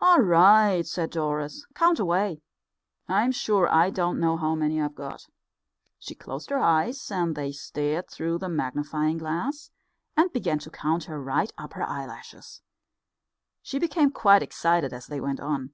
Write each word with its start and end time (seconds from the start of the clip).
"All 0.00 0.18
right," 0.22 0.84
said 0.84 1.10
Doris, 1.12 1.64
"count 1.76 2.00
away. 2.00 2.40
I'm 3.06 3.30
sure 3.30 3.72
I 3.72 3.90
don't 3.90 4.18
know 4.18 4.36
how 4.36 4.56
many 4.56 4.80
I've 4.82 4.96
got." 4.96 5.22
She 6.00 6.16
closed 6.16 6.50
her 6.50 6.58
eyes, 6.58 7.08
and 7.12 7.36
they 7.36 7.52
stared 7.52 8.10
through 8.10 8.38
the 8.38 8.48
magnifying 8.48 9.18
glass, 9.18 9.70
and 10.16 10.32
began 10.32 10.58
to 10.58 10.70
count 10.70 11.04
her 11.04 11.22
right 11.22 11.52
upper 11.56 11.84
eyelashes. 11.84 12.60
She 13.62 13.78
became 13.78 14.10
quite 14.10 14.42
excited 14.42 14.92
as 14.92 15.06
they 15.06 15.20
went 15.20 15.38
on. 15.38 15.70